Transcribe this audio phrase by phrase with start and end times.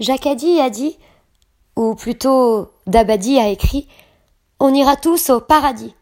[0.00, 0.98] Jacadi a dit,
[1.76, 3.88] ou plutôt Dabadi a écrit,
[4.58, 5.94] on ira tous au paradis.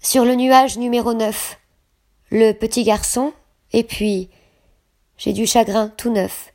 [0.00, 1.58] Sur le nuage numéro 9,
[2.30, 3.32] le petit garçon,
[3.72, 4.30] et puis
[5.18, 6.52] j'ai du chagrin tout neuf.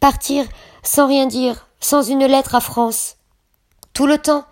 [0.00, 0.46] Partir
[0.82, 3.16] sans rien dire, sans une lettre à France.
[3.92, 4.44] Tout le temps,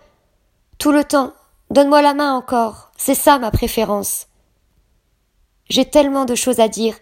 [0.79, 1.35] tout le temps,
[1.71, 4.29] donne-moi la main encore, c'est ça ma préférence.
[5.69, 6.97] J'ai tellement de choses à dire.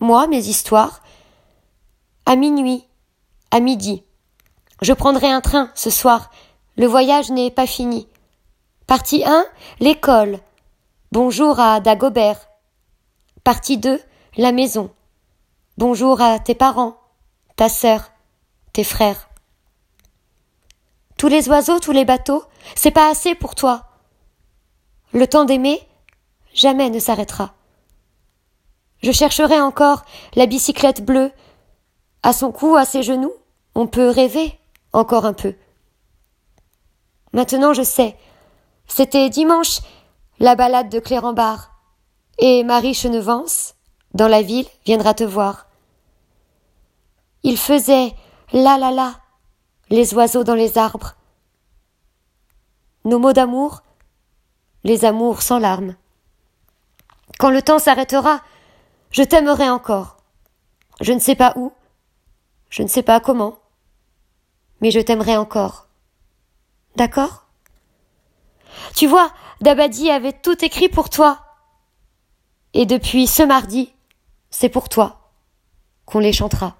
[0.00, 1.02] Moi, mes histoires.
[2.30, 2.86] À minuit,
[3.50, 4.04] à midi.
[4.82, 6.30] Je prendrai un train ce soir.
[6.76, 8.06] Le voyage n'est pas fini.
[8.86, 9.46] Partie 1,
[9.80, 10.38] l'école.
[11.10, 12.50] Bonjour à Dagobert.
[13.44, 13.98] Partie 2,
[14.36, 14.90] la maison.
[15.78, 16.98] Bonjour à tes parents,
[17.56, 18.10] ta sœur,
[18.74, 19.30] tes frères.
[21.16, 23.86] Tous les oiseaux, tous les bateaux, c'est pas assez pour toi.
[25.14, 25.80] Le temps d'aimer,
[26.52, 27.54] jamais ne s'arrêtera.
[29.02, 30.04] Je chercherai encore
[30.34, 31.32] la bicyclette bleue.
[32.22, 33.32] À son cou, à ses genoux,
[33.74, 34.58] on peut rêver
[34.92, 35.54] encore un peu.
[37.32, 38.16] Maintenant je sais.
[38.86, 39.80] C'était dimanche,
[40.38, 41.72] la balade de Clérambard.
[42.38, 43.74] Et Marie Chenevance,
[44.14, 45.66] dans la ville, viendra te voir.
[47.42, 48.14] Il faisait
[48.52, 49.14] là là là,
[49.90, 51.14] les oiseaux dans les arbres.
[53.04, 53.82] Nos mots d'amour,
[54.84, 55.96] les amours sans larmes.
[57.38, 58.40] Quand le temps s'arrêtera,
[59.10, 60.16] je t'aimerai encore.
[61.00, 61.72] Je ne sais pas où,
[62.70, 63.58] je ne sais pas comment,
[64.80, 65.88] mais je t'aimerai encore.
[66.96, 67.46] D'accord?
[68.94, 71.40] Tu vois, Dabadi avait tout écrit pour toi.
[72.74, 73.94] Et depuis ce mardi,
[74.50, 75.32] c'est pour toi
[76.04, 76.77] qu'on les chantera.